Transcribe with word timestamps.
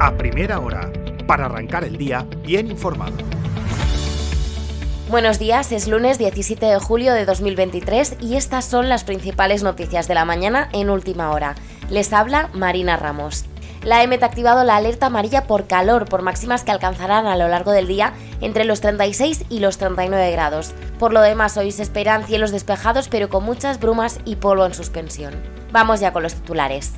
a 0.00 0.16
primera 0.16 0.60
hora, 0.60 0.90
para 1.26 1.44
arrancar 1.44 1.84
el 1.84 1.98
día 1.98 2.26
bien 2.42 2.70
informado. 2.70 3.12
Buenos 5.10 5.38
días, 5.38 5.72
es 5.72 5.88
lunes 5.88 6.16
17 6.16 6.64
de 6.64 6.78
julio 6.78 7.12
de 7.12 7.26
2023 7.26 8.16
y 8.20 8.36
estas 8.36 8.64
son 8.64 8.88
las 8.88 9.04
principales 9.04 9.62
noticias 9.62 10.08
de 10.08 10.14
la 10.14 10.24
mañana 10.24 10.70
en 10.72 10.88
última 10.88 11.30
hora. 11.32 11.54
Les 11.90 12.14
habla 12.14 12.48
Marina 12.54 12.96
Ramos. 12.96 13.44
La 13.82 14.02
EMET 14.02 14.22
ha 14.22 14.26
activado 14.26 14.64
la 14.64 14.76
alerta 14.76 15.06
amarilla 15.06 15.46
por 15.46 15.66
calor, 15.66 16.06
por 16.06 16.22
máximas 16.22 16.64
que 16.64 16.70
alcanzarán 16.70 17.26
a 17.26 17.36
lo 17.36 17.48
largo 17.48 17.72
del 17.72 17.86
día 17.86 18.14
entre 18.40 18.64
los 18.64 18.80
36 18.80 19.44
y 19.50 19.58
los 19.58 19.76
39 19.76 20.30
grados. 20.30 20.72
Por 20.98 21.12
lo 21.12 21.20
demás, 21.20 21.58
hoy 21.58 21.72
se 21.72 21.82
esperan 21.82 22.24
cielos 22.24 22.52
despejados 22.52 23.08
pero 23.08 23.28
con 23.28 23.44
muchas 23.44 23.78
brumas 23.78 24.18
y 24.24 24.36
polvo 24.36 24.64
en 24.64 24.72
suspensión. 24.72 25.34
Vamos 25.72 26.00
ya 26.00 26.14
con 26.14 26.22
los 26.22 26.34
titulares. 26.34 26.92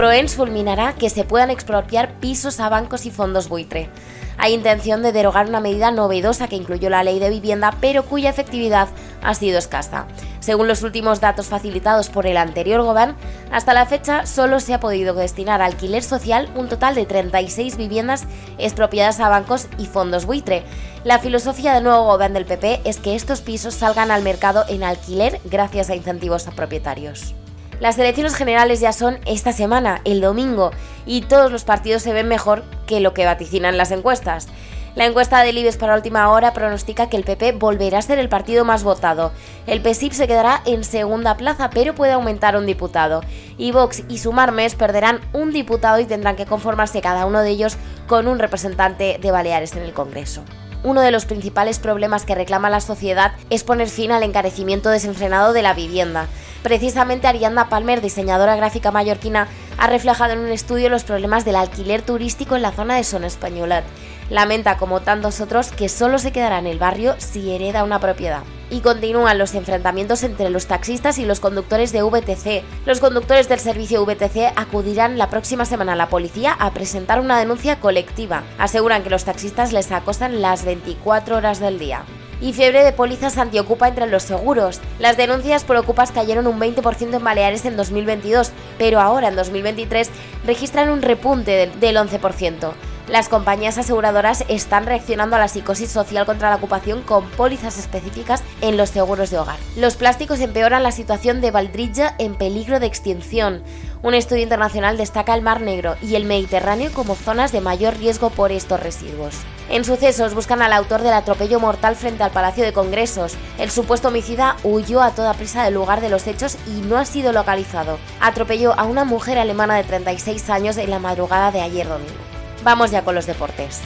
Proens 0.00 0.34
fulminará 0.34 0.94
que 0.94 1.10
se 1.10 1.24
puedan 1.24 1.50
expropiar 1.50 2.14
pisos 2.20 2.58
a 2.58 2.70
bancos 2.70 3.04
y 3.04 3.10
fondos 3.10 3.50
buitre. 3.50 3.90
Hay 4.38 4.54
intención 4.54 5.02
de 5.02 5.12
derogar 5.12 5.46
una 5.46 5.60
medida 5.60 5.90
novedosa 5.90 6.48
que 6.48 6.56
incluyó 6.56 6.88
la 6.88 7.04
ley 7.04 7.18
de 7.18 7.28
vivienda, 7.28 7.76
pero 7.82 8.06
cuya 8.06 8.30
efectividad 8.30 8.88
ha 9.22 9.34
sido 9.34 9.58
escasa. 9.58 10.06
Según 10.38 10.68
los 10.68 10.82
últimos 10.84 11.20
datos 11.20 11.48
facilitados 11.48 12.08
por 12.08 12.26
el 12.26 12.38
anterior 12.38 12.80
gobierno, 12.80 13.14
hasta 13.52 13.74
la 13.74 13.84
fecha 13.84 14.24
solo 14.24 14.60
se 14.60 14.72
ha 14.72 14.80
podido 14.80 15.12
destinar 15.12 15.60
a 15.60 15.66
alquiler 15.66 16.02
social 16.02 16.48
un 16.56 16.70
total 16.70 16.94
de 16.94 17.04
36 17.04 17.76
viviendas 17.76 18.24
expropiadas 18.56 19.20
a 19.20 19.28
bancos 19.28 19.68
y 19.76 19.84
fondos 19.84 20.24
buitre. 20.24 20.62
La 21.04 21.18
filosofía 21.18 21.74
del 21.74 21.84
nuevo 21.84 22.06
gobierno 22.06 22.36
del 22.38 22.46
PP 22.46 22.80
es 22.86 22.96
que 22.96 23.16
estos 23.16 23.42
pisos 23.42 23.74
salgan 23.74 24.10
al 24.10 24.22
mercado 24.22 24.64
en 24.70 24.82
alquiler 24.82 25.42
gracias 25.44 25.90
a 25.90 25.94
incentivos 25.94 26.48
a 26.48 26.52
propietarios. 26.52 27.34
Las 27.80 27.98
elecciones 27.98 28.34
generales 28.34 28.80
ya 28.80 28.92
son 28.92 29.18
esta 29.24 29.52
semana, 29.52 30.02
el 30.04 30.20
domingo, 30.20 30.70
y 31.06 31.22
todos 31.22 31.50
los 31.50 31.64
partidos 31.64 32.02
se 32.02 32.12
ven 32.12 32.28
mejor 32.28 32.62
que 32.86 33.00
lo 33.00 33.14
que 33.14 33.24
vaticinan 33.24 33.78
las 33.78 33.90
encuestas. 33.90 34.48
La 34.94 35.06
encuesta 35.06 35.42
del 35.42 35.56
IBEX 35.56 35.78
para 35.78 35.94
última 35.94 36.28
hora 36.30 36.52
pronostica 36.52 37.08
que 37.08 37.16
el 37.16 37.24
PP 37.24 37.52
volverá 37.52 37.98
a 37.98 38.02
ser 38.02 38.18
el 38.18 38.28
partido 38.28 38.66
más 38.66 38.82
votado. 38.82 39.32
El 39.66 39.80
PSIP 39.80 40.12
se 40.12 40.26
quedará 40.28 40.60
en 40.66 40.84
segunda 40.84 41.38
plaza, 41.38 41.70
pero 41.70 41.94
puede 41.94 42.12
aumentar 42.12 42.54
un 42.54 42.66
diputado. 42.66 43.22
Y 43.56 43.72
Vox 43.72 44.02
y 44.10 44.18
Sumar 44.18 44.52
Mes 44.52 44.74
perderán 44.74 45.20
un 45.32 45.50
diputado 45.50 46.00
y 46.00 46.04
tendrán 46.04 46.36
que 46.36 46.44
conformarse 46.44 47.00
cada 47.00 47.24
uno 47.24 47.40
de 47.40 47.48
ellos 47.48 47.78
con 48.06 48.28
un 48.28 48.38
representante 48.38 49.18
de 49.18 49.30
Baleares 49.30 49.74
en 49.74 49.82
el 49.82 49.94
Congreso 49.94 50.44
uno 50.82 51.02
de 51.02 51.10
los 51.10 51.26
principales 51.26 51.78
problemas 51.78 52.24
que 52.24 52.34
reclama 52.34 52.70
la 52.70 52.80
sociedad 52.80 53.32
es 53.50 53.64
poner 53.64 53.88
fin 53.88 54.12
al 54.12 54.22
encarecimiento 54.22 54.88
desenfrenado 54.88 55.52
de 55.52 55.60
la 55.62 55.74
vivienda. 55.74 56.26
Precisamente 56.62 57.26
Arianda 57.26 57.70
Palmer, 57.70 58.02
diseñadora 58.02 58.54
gráfica 58.54 58.90
mallorquina, 58.90 59.48
ha 59.78 59.86
reflejado 59.86 60.34
en 60.34 60.40
un 60.40 60.50
estudio 60.50 60.90
los 60.90 61.04
problemas 61.04 61.46
del 61.46 61.56
alquiler 61.56 62.02
turístico 62.02 62.54
en 62.54 62.62
la 62.62 62.72
zona 62.72 62.96
de 62.96 63.04
Son 63.04 63.24
Españolat. 63.24 63.84
Lamenta, 64.28 64.76
como 64.76 65.00
tantos 65.00 65.40
otros, 65.40 65.70
que 65.70 65.88
solo 65.88 66.18
se 66.18 66.32
quedará 66.32 66.58
en 66.58 66.66
el 66.66 66.78
barrio 66.78 67.14
si 67.18 67.50
hereda 67.50 67.82
una 67.82 67.98
propiedad. 67.98 68.42
Y 68.68 68.80
continúan 68.80 69.38
los 69.38 69.54
enfrentamientos 69.54 70.22
entre 70.22 70.50
los 70.50 70.66
taxistas 70.66 71.18
y 71.18 71.24
los 71.24 71.40
conductores 71.40 71.92
de 71.92 72.02
VTC. 72.02 72.62
Los 72.84 73.00
conductores 73.00 73.48
del 73.48 73.58
servicio 73.58 74.04
VTC 74.04 74.52
acudirán 74.54 75.18
la 75.18 75.30
próxima 75.30 75.64
semana 75.64 75.94
a 75.94 75.96
la 75.96 76.10
policía 76.10 76.52
a 76.52 76.72
presentar 76.72 77.20
una 77.20 77.38
denuncia 77.38 77.80
colectiva. 77.80 78.44
Aseguran 78.58 79.02
que 79.02 79.10
los 79.10 79.24
taxistas 79.24 79.72
les 79.72 79.90
acosan 79.90 80.42
las 80.42 80.64
24 80.64 81.38
horas 81.38 81.58
del 81.58 81.78
día 81.78 82.04
y 82.40 82.52
fiebre 82.52 82.84
de 82.84 82.92
pólizas 82.92 83.38
antiocupa 83.38 83.88
entre 83.88 84.06
los 84.06 84.22
seguros. 84.22 84.80
Las 84.98 85.16
denuncias 85.16 85.64
por 85.64 85.76
ocupas 85.76 86.12
cayeron 86.12 86.46
un 86.46 86.58
20% 86.58 87.14
en 87.14 87.24
Baleares 87.24 87.64
en 87.64 87.76
2022, 87.76 88.52
pero 88.78 89.00
ahora 89.00 89.28
en 89.28 89.36
2023 89.36 90.10
registran 90.46 90.90
un 90.90 91.02
repunte 91.02 91.70
del 91.80 91.96
11%. 91.96 92.72
Las 93.10 93.28
compañías 93.28 93.76
aseguradoras 93.76 94.44
están 94.46 94.86
reaccionando 94.86 95.34
a 95.34 95.40
la 95.40 95.48
psicosis 95.48 95.90
social 95.90 96.26
contra 96.26 96.48
la 96.48 96.54
ocupación 96.54 97.02
con 97.02 97.28
pólizas 97.30 97.76
específicas 97.76 98.44
en 98.60 98.76
los 98.76 98.90
seguros 98.90 99.30
de 99.30 99.38
hogar. 99.38 99.58
Los 99.74 99.96
plásticos 99.96 100.38
empeoran 100.38 100.84
la 100.84 100.92
situación 100.92 101.40
de 101.40 101.50
Valdrilla 101.50 102.14
en 102.18 102.36
peligro 102.36 102.78
de 102.78 102.86
extinción. 102.86 103.64
Un 104.04 104.14
estudio 104.14 104.44
internacional 104.44 104.96
destaca 104.96 105.34
el 105.34 105.42
Mar 105.42 105.60
Negro 105.60 105.96
y 106.00 106.14
el 106.14 106.24
Mediterráneo 106.24 106.92
como 106.92 107.16
zonas 107.16 107.50
de 107.50 107.60
mayor 107.60 107.96
riesgo 107.98 108.30
por 108.30 108.52
estos 108.52 108.78
residuos. 108.78 109.34
En 109.70 109.84
sucesos 109.84 110.34
buscan 110.34 110.62
al 110.62 110.72
autor 110.72 111.02
del 111.02 111.12
atropello 111.12 111.58
mortal 111.58 111.96
frente 111.96 112.22
al 112.22 112.30
Palacio 112.30 112.62
de 112.62 112.72
Congresos. 112.72 113.34
El 113.58 113.72
supuesto 113.72 114.06
homicida 114.06 114.54
huyó 114.62 115.02
a 115.02 115.10
toda 115.10 115.34
prisa 115.34 115.64
del 115.64 115.74
lugar 115.74 116.00
de 116.00 116.10
los 116.10 116.28
hechos 116.28 116.58
y 116.68 116.80
no 116.82 116.96
ha 116.96 117.04
sido 117.04 117.32
localizado. 117.32 117.98
Atropelló 118.20 118.78
a 118.78 118.84
una 118.84 119.04
mujer 119.04 119.36
alemana 119.36 119.74
de 119.74 119.82
36 119.82 120.48
años 120.48 120.76
en 120.76 120.90
la 120.90 121.00
madrugada 121.00 121.50
de 121.50 121.60
ayer 121.60 121.88
domingo. 121.88 122.39
Vamos 122.62 122.90
ya 122.90 123.02
con 123.02 123.14
los 123.14 123.26
deportes. 123.26 123.80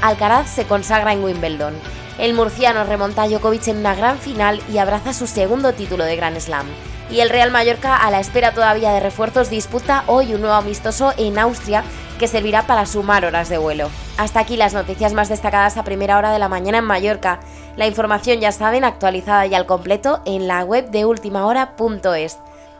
Alcaraz 0.00 0.50
se 0.50 0.64
consagra 0.64 1.12
en 1.12 1.22
Wimbledon. 1.22 1.74
El 2.18 2.34
murciano 2.34 2.84
remonta 2.84 3.22
a 3.22 3.28
Djokovic 3.28 3.68
en 3.68 3.78
una 3.78 3.94
gran 3.94 4.18
final 4.18 4.60
y 4.72 4.78
abraza 4.78 5.14
su 5.14 5.26
segundo 5.26 5.72
título 5.72 6.04
de 6.04 6.16
Grand 6.16 6.38
Slam. 6.38 6.66
Y 7.10 7.20
el 7.20 7.30
Real 7.30 7.50
Mallorca, 7.50 7.96
a 7.96 8.10
la 8.10 8.20
espera 8.20 8.52
todavía 8.52 8.92
de 8.92 9.00
refuerzos, 9.00 9.50
disputa 9.50 10.04
hoy 10.06 10.34
un 10.34 10.40
nuevo 10.40 10.56
amistoso 10.56 11.12
en 11.18 11.38
Austria 11.38 11.84
que 12.18 12.28
servirá 12.28 12.66
para 12.66 12.86
sumar 12.86 13.24
horas 13.24 13.48
de 13.48 13.58
vuelo. 13.58 13.90
Hasta 14.16 14.40
aquí 14.40 14.56
las 14.56 14.74
noticias 14.74 15.12
más 15.12 15.28
destacadas 15.28 15.76
a 15.76 15.84
primera 15.84 16.16
hora 16.16 16.32
de 16.32 16.38
la 16.38 16.48
mañana 16.48 16.78
en 16.78 16.84
Mallorca. 16.84 17.40
La 17.76 17.86
información, 17.86 18.40
ya 18.40 18.52
saben, 18.52 18.84
actualizada 18.84 19.46
y 19.46 19.54
al 19.54 19.66
completo 19.66 20.22
en 20.24 20.46
la 20.46 20.64
web 20.64 20.90
de 20.90 21.04
ultimahora.es. 21.04 22.38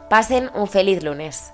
Pasen 0.09 0.51
un 0.55 0.67
feliz 0.67 1.03
lunes. 1.03 1.53